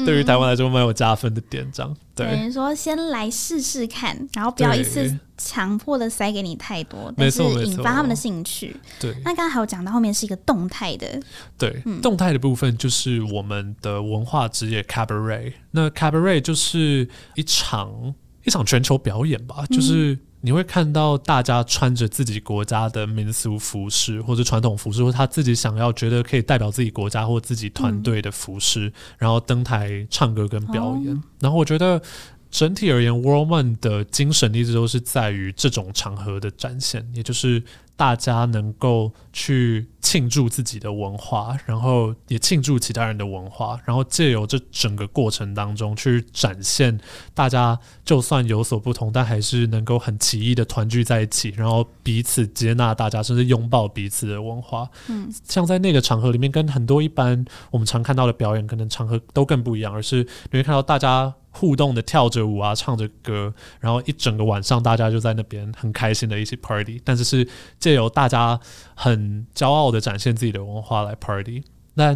[0.05, 1.69] 对于台湾来说蛮有加分的点。
[1.71, 8.75] 这样，对，等于说先来试试看，然后不要一次强迫的塞给你太多，但是引发他们的兴趣。
[8.99, 11.19] 对，那刚刚还有讲到后面是一个动态的，
[11.57, 15.53] 对，嗯、动态的部分就是我们的文化职业 cabaret。
[15.71, 18.15] 那 cabaret 就是一场
[18.45, 20.17] 一场全球表演吧，就是。
[20.47, 31.13] 嗯你会看到大家穿着自己国家的民俗服饰，或者传统服饰，或他自己想要觉得可以代表自己国家或自己团队的服饰，嗯、然后登台唱歌跟表演。
[31.13, 32.01] 哦、然后我觉得
[32.49, 37.61] 整体而言，World One 的精神一直都是在于这种场合的展现，也就是。
[37.97, 46.97] 大家能够去庆祝自己的文化，然后也庆祝其他人的文化，然后借由这整个过程当中去展现，
[47.33, 54.87] 大家就算有所不同，但还是能够很奇异的团聚在一起，然后彼此接纳大家，甚至拥抱彼此的文化。
[55.07, 60.17] 嗯，像在那个场合里面，跟很多一般我们常看到的表演，可能场合都更不一样，而是
[60.51, 61.33] 你会看到大家。
[61.49, 67.47] 互动的跳着舞啊，唱着歌，然后一整个晚上大家就在那边很开心的一起 party，但是是
[67.87, 68.59] 借由大家
[68.95, 71.63] 很骄傲的展现自己的文化来 party。
[71.93, 72.13] 那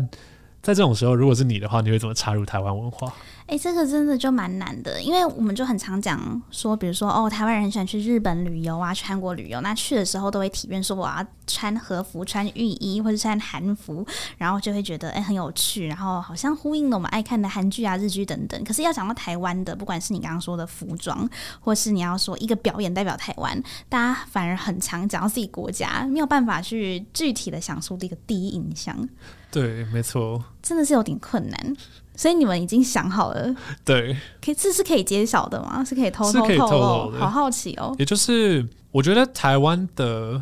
[0.62, 3.12] 在这种时候，如果是你的话，你会怎么插入台湾文化？
[3.48, 14.06] 哎、这个真的就蛮难的，因为我们就很常讲说，比如说哦，台湾人很喜欢去日本旅游啊，去韩国旅游，那去的时候都会体验说我要穿和服、穿浴衣或者穿韩服，
[14.38, 18.64] 然后就会觉得哎、很有趣，然后好像呼应了我们爱看的韩剧啊、日剧等等。
[18.64, 21.28] 可是要讲到台湾的，不管是你刚刚说的服装，
[21.60, 29.10] 或是你要说一个表演代表台湾，大家反而很常讲到自己国家，没有办法去具体的想出这个第一印象。
[29.52, 31.78] 对，没错，真的是有点困难。
[32.16, 35.84] 所以你们已经想好了，对，可以这是可以揭晓的吗？
[35.84, 37.12] 是可以偷偷透露？
[37.20, 37.96] 好好奇哦。
[37.98, 40.42] 也就是我觉得台湾的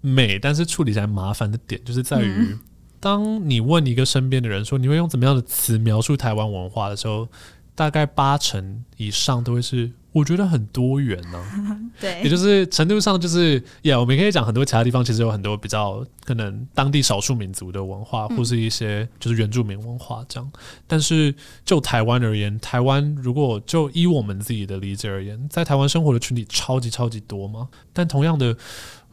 [0.00, 2.60] 美，但是处理起来麻烦的点，就是在于，嗯、
[3.00, 7.28] 当你问一个身边的人说你会用怎么样的词描述台湾文化的时候，
[7.74, 9.90] 大概八成以上都会是。
[10.16, 20.52] 我觉得很多元呢、啊， 对，也就是程度上就是，呀，我们可以讲很多其他地方其实有很多比较可能当地少数民族的文化，或是一些就是原住民文化这样。
[20.86, 21.34] 但是
[21.66, 27.68] 就台湾而言，台湾如果就依我们自己的理解而言，在台湾生活的群体超级超级多嘛。
[27.92, 28.56] 但同样的，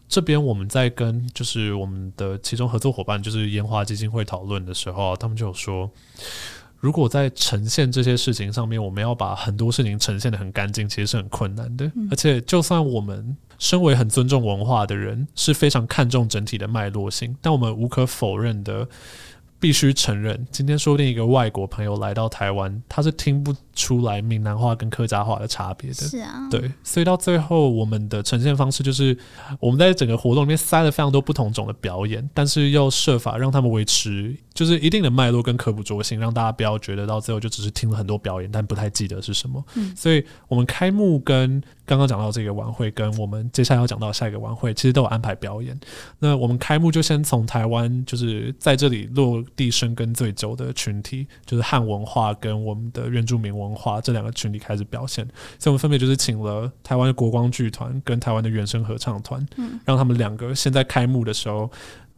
[0.08, 5.92] 这边我们在跟就是我们的其中合作伙伴就是烟花基金会讨论的时候，他们就有说。
[6.84, 11.90] 如果在呈现这些事情上面，我们要把很多事情呈现的很干净，其实是很困难的。
[12.12, 18.86] 而且，就算我们身为很尊重文化的人，是非常看重整体的脉络性，但我们无可否认的，
[19.62, 25.96] 必须承认，今天说不定一个外国朋友来到台湾，他是听不出来闽南话跟客家话的差别的。
[25.96, 29.18] 是啊，对，所以到最后，我们的呈现方式就是
[29.62, 39.64] 我们在整个活动里面塞了非常多不同种的表演，但是又设法让他们维持就是一定的脉络跟可捕捉性，让大家不要觉得到最后就只是听了很多表演，但不太记得是什么。
[39.76, 45.80] 嗯，所以我们开幕跟刚刚讲到这个晚会，跟我们接下来要讲到下一个晚会，其实都有安排表演。
[46.20, 49.44] 那我们开幕就先从台湾，就是在这里落。
[49.56, 55.24] 地生根最久的群体就是汉文化跟我们的原住民文化这两个群体开始表现，
[55.60, 61.70] 所以我们分别就是请了台湾的国光剧团跟台湾的原声合唱团，嗯，让他们两个现在开幕的时候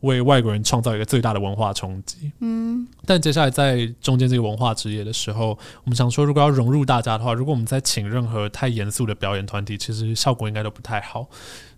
[0.05, 5.49] 为外国人创造一个最大的文化冲击，嗯，但接下来在中间这个文化之夜的时候，
[5.83, 11.27] 我们想说，如果要融入大家的话，如果我们再请任何太严肃的表演团体，其实效果应该都不太好。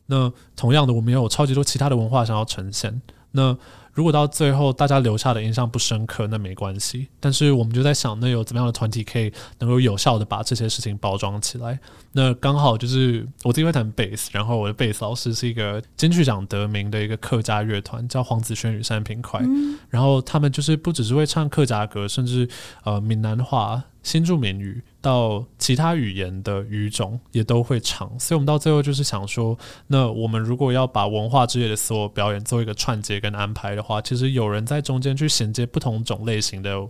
[0.06, 3.02] 那同样的，我们也有超级多其他的文化想要呈现，
[3.32, 3.58] 那。
[3.98, 7.08] 如果到最后大家留下的印象不深刻，那没关系。
[7.20, 11.80] 但是我们就在想，那有怎么样的团体可以能够有效的把这些事情包装起来？
[12.12, 19.40] 那刚好就是我自己会弹贝斯，然后我的贝斯老师是一个金曲奖得名的一个客家乐团，叫黄子轩与三平快。
[19.44, 22.48] 嗯、然后他们就是不只是会唱客家歌，甚至
[22.84, 23.84] 呃闽南话。
[24.04, 36.86] 新住民语到其他语言的语种也都会唱，所以我们到最后就是想说，那我们如果要把文化之类的所有表演做一个串接跟安排的话，其实有人在中间去衔接不同种类型的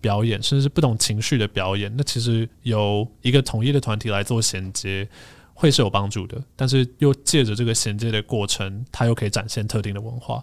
[0.00, 5.08] 表演，甚至是不同情绪的表演，那其实由一个统一的团体来做衔接，
[5.54, 6.42] 会是有帮助的。
[6.56, 10.42] 但是又借着这个衔接的过程，它又可以展现特定的文化。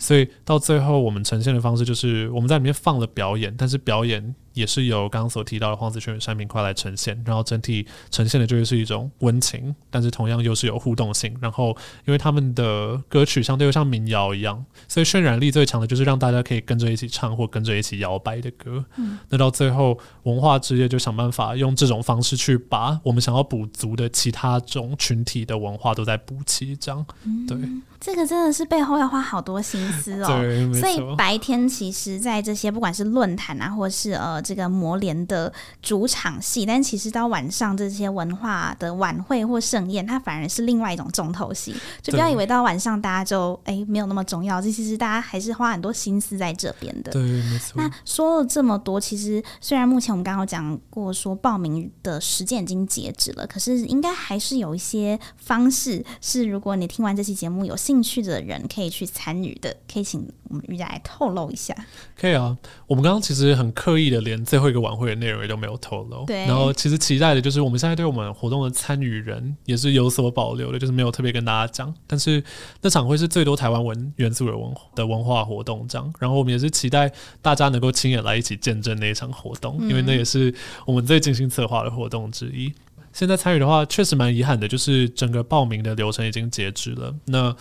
[0.00, 4.34] 所以到最后我们呈现的方式就是我们在里面放了表演，但是表演。
[4.54, 11.36] 也是由刚刚所提到的黄子轩与三平快来呈现，然后整体呈现的就会是一种温情，但是同样又是有互动性。
[11.40, 11.76] 然后
[12.06, 18.84] 因为他们的歌曲相对又像民谣一样，所以渲染力最强的就是让大家可以跟着一起唱或跟着一起摇摆的歌。
[18.96, 27.04] 嗯，那到最后文化之夜就想办法用这种方式去把我们想要补足的其他种群体的文化都在补齐，这样
[27.46, 27.58] 对。
[28.00, 30.26] 这个真的是背后要花好多心思哦。
[30.26, 41.74] 对，所以白天其实，在这些不管是论坛啊，或是呃这个魔联的主场戏，但其实到晚上这些文化的晚会或盛宴，它反而是另外一种重头戏。
[42.02, 47.10] 就不要以为到晚上大家就哎没有那么重要，这其实大家还是花很多心思在这边的。
[47.10, 47.72] 对，没错。
[47.76, 61.72] 那说了这么多，其实虽然目前我们刚刚讲过说报名的时间已经截止了，可是应该还是有一些方式是，如果你听完这期节目有兴兴趣的人可以去参与的，可以请我们瑜伽来透露一下。
[62.20, 66.24] 可以啊，我们刚刚其实很刻意的连最后一个晚会的内容也都没有透露。
[66.24, 71.94] 对，然后其实期待的就是我们现在对我们活动的参与人也是有所保留的，就是没有特别跟大家讲。
[72.06, 72.42] 但是
[72.80, 76.14] 那场会是最多台湾文元素的文的文化活动，这样。
[76.18, 77.12] 然后我们也是期待
[77.42, 80.54] 大家能够亲眼来一起见证那一场活动，嗯、因为那也是
[80.86, 82.72] 我们最精心策划的活动之一。
[83.12, 87.14] 现在参与的话，确实蛮遗憾的，就是整个报名的流程已经截止了。
[87.26, 87.54] 那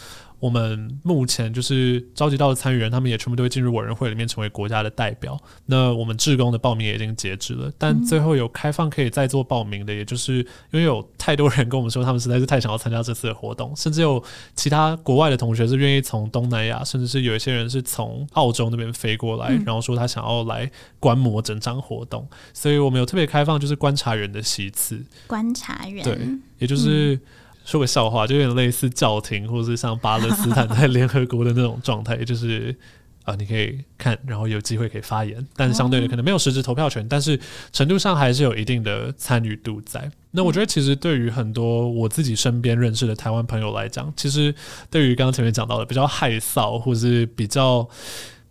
[0.43, 5.39] 我们目前就是召集到的参与人，他们也全部都会进入委员会里面成为国家的代表。
[5.67, 10.39] 那我们志工的报名也已经截止了，但最后有开放可以再做报名的，也就是
[10.71, 14.21] 因为有太多人跟我们说，他们实在是太想要参加这次的活动，甚至有
[14.53, 20.69] 其他国外的同学是愿意从东南亚，甚至是有一些人是从澳洲那边飞过来，然后说他想要来
[20.99, 22.27] 观摩整场活动。
[22.51, 26.19] 所以我们有特别开放就是观察员的席次，观察员对，
[26.59, 27.17] 也就是。
[27.65, 32.75] 说个笑话，就有点类似教廷，或者是像巴勒斯坦在联合国的那种状态，就是
[33.25, 37.39] 啊、你可以看，然后有机会可以发言，但是相对的可能没有实质投票权，但是
[37.71, 40.11] 程度上还是有一定的参与度在。
[40.31, 44.53] 那我觉得其实对于很多我自己身边认识的台湾朋友来讲，其实
[44.89, 47.87] 对于刚刚前面讲到的比较害臊，或者是比较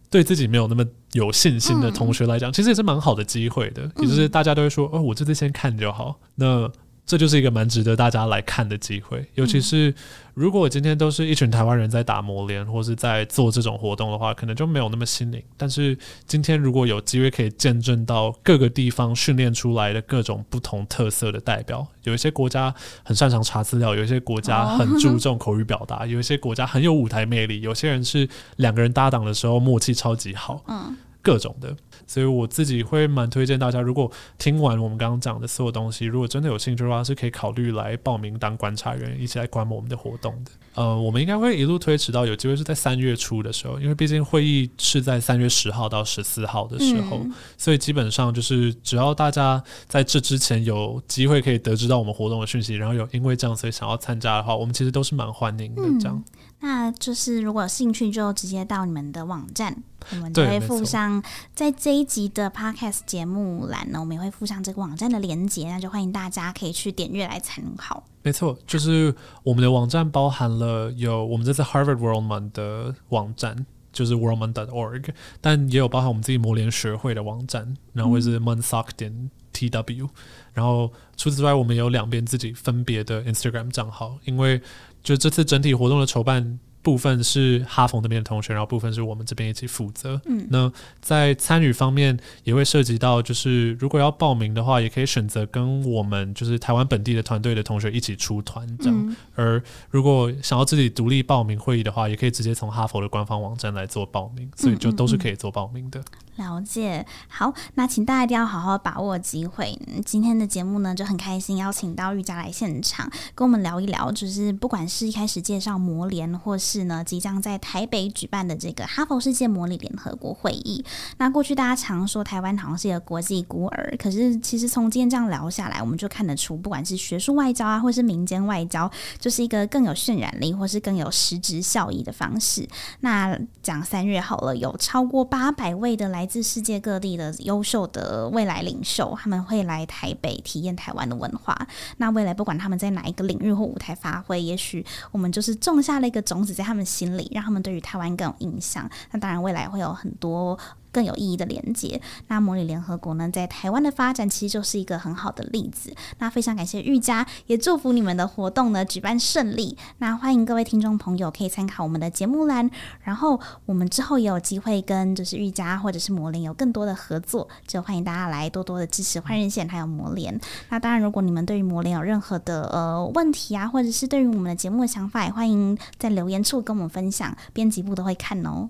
[0.08, 0.82] 对自己没有那么
[1.12, 3.82] 有信心的同学来讲，其实也是蛮好的机会的。
[3.98, 6.18] 也就是大家都会说，哦，我这次先看就好。
[6.36, 6.66] 那
[7.12, 9.94] 这就是一个蛮值得大家来看的机会，尤其是
[10.32, 15.42] 如果今天都是一群台湾人在打磨联，或是在做这种活动的话，可能就没有那么新颖。
[15.58, 15.94] 但是
[16.26, 31.74] 今天如果有机会可以见证到各个地方训练出来的各种不同特色的代表，有一些国家很擅长查资料，有一些国家很注重口语表达，有一些国家很有舞台魅力，有些人是两个人搭档的时候默契超级好，嗯，各种的。
[32.06, 40.50] 所以我自己会蛮推荐大家，如果听完我们刚刚讲的所有东西，如果真的有兴趣的话，是可以考虑来报名当观察员，一起来观摩我们的活动的。
[40.74, 55.82] 呃，我们应该会一路推迟到有机会是在三月初的时候，因为毕竟会议是在三月十号到十四号的时候，嗯，所以基本上就是只要大家在这之前有机会可以得知到我们活动的讯息，然后有因为这样所以想要参加的话，我们其实都是蛮欢迎的。
[56.00, 56.22] 这样。
[56.62, 59.76] 那就是如果有兴趣，就直接到你们的网站，
[60.12, 61.22] 我们就会附上
[61.54, 68.04] 在这一集的 Podcast 节目栏呢，我们也会附上这个网站的连接，那就欢迎大家可以去点阅来参考。
[68.22, 75.08] 没错，就是我们的网站包含了有我们这次 Harvard World Month 的网站，就是 worldmonth.org，
[75.40, 80.08] 但也有包含我们自己模联学会的网站，然后会是 monsoc 点 tw，
[80.52, 84.62] 然后除此之外，我们有两边自己分别的 Instagram 账号，因为
[85.03, 86.59] 就这次整体活动的筹办。
[86.84, 90.20] 部分是哈佛那边的同学，然后部分是我们这边一起负责。
[90.24, 98.94] 嗯，那在参与方面也会涉及到，就是如果要报名的话，也可以选择跟我们就是台湾本地的团队的同学一起出团这样。
[98.96, 106.00] 嗯、而如果想要自己独立报名会议的话，也可以直接从哈佛的官方网站来做报名，所以就都是可以做报名的。
[106.00, 109.78] 嗯嗯嗯了解，好，那请大家一定要好好把握机会。
[110.05, 120.83] 今天的节目呢，就很开心邀请到玉佳来现场，跟我们聊一聊，就是不管是一开始介绍模联，或是呢即将在台北举办的这个哈佛世界模拟联合国会议。
[121.18, 132.66] 那过去大家常说台湾好像是一个国际孤儿，可是其实从今天这样聊下来，我们就看得出，不管是学术外交啊，或是民间外交，就是一个更有渲染力，或是更有实质效益的方式。
[133.01, 136.22] 那讲三月好了，有超过八百位的来。
[136.33, 141.55] 来自世界各地的优秀的未来领袖，他们会来台北体验台湾的文化。
[141.99, 148.89] 那未来不管他们在哪一个领域或舞台发挥，也许我们就是种下了一个种子在他们心里，让他们对于台湾更有印象。
[149.11, 150.59] 那当然，未来会有很多。
[150.93, 152.01] 更有意义的连接。
[152.28, 155.93] 那模拟联合国呢，在台湾的发展其实就是一个很好的例子。
[156.18, 159.76] 那非常感谢玉佳，也祝福你们的活动呢举办顺利。
[159.99, 162.70] 那欢迎各位听众朋友可以参考我们的节目栏，
[163.03, 170.38] 然后我们之后也有机会跟就是玉佳或者是模联有更多的合作，就欢迎大家来多多的支持换日线还有模联。
[170.68, 178.68] 那当然，如果你们对于模联有任何的呃问题啊，或者是对于我们的节目的想法，也欢迎在留言处跟我们分享，编辑部都会看哦。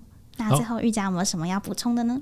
[0.49, 2.21] 那最后，玉佳有没有什么要补充的呢？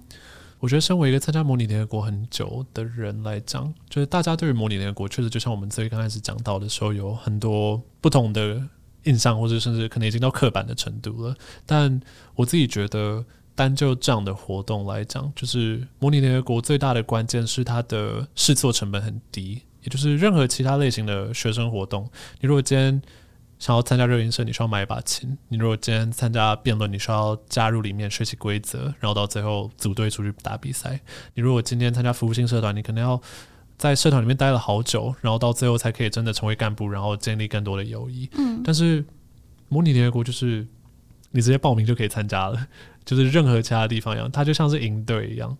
[0.60, 8.62] 我觉得，身为一个参加模拟联合国很久的人来讲，就是大家对于模拟联合国确实就像我们最刚开始讲到的时候，有很多不同的
[9.06, 11.36] 印象，或者甚至可能已经到刻板的程度了。
[11.66, 12.00] 但
[12.36, 22.08] 我自己觉得，单就这样的活动来讲，就是模拟联合国最大的关键是它的试错成本很低，也就是任何其他类型的学生活动，
[22.40, 23.02] 你如果今天
[23.62, 25.38] 想要参加热音社，你需要买一把琴。
[25.48, 31.00] 你如果今天参加辩论，你需要加入里面学习规则，然后到最后组队出去打比赛。
[31.36, 33.22] 你如果今天参加服务性社团，你可能要
[33.78, 38.28] 在社团里面待了好久，然后到最后才可以真的成为干部，然后建立更多的友谊。
[38.34, 39.06] 嗯，但是
[39.70, 40.66] 模拟联合国就是
[41.30, 42.66] 你直接报名就可以参加了，
[43.06, 45.56] 就是任何其他地方一样，它就像是营队一样。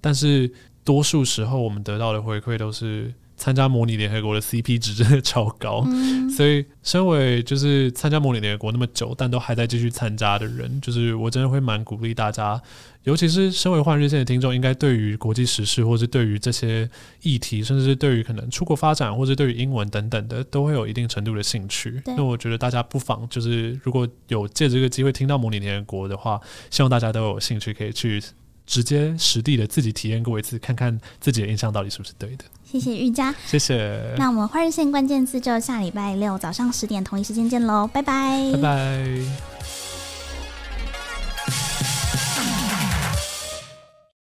[0.00, 0.52] 但是
[0.82, 3.14] 多数时候我们得到的回馈都是。
[3.36, 12.60] 参加模拟联合国的 CP 值真的超高，嗯、所以身为就是参加模拟联合国那么久，但都还在继续参加的人，就是我真的会蛮鼓励大家，
[13.02, 16.88] 尤其是身为换日线的听众，应该对于国际时事，或是对于这些
[17.22, 22.00] 议题，甚至是对于可能出国发展，或是对于英文等等的，都会有一定程度的兴趣。
[22.06, 28.22] 那我觉得大家不妨就是如果有借这个机会听到模拟联合国的话，希望大家都有兴趣可以去
[28.66, 32.44] 直接实地的自己体验过一次看看自己的印象到底是不是对的。
[32.64, 34.14] 谢谢玉佳谢谢。
[34.16, 38.52] 那我们换日线关键字就下礼拜六早上十点同一时间见喽拜拜。
[38.52, 39.14] 拜拜。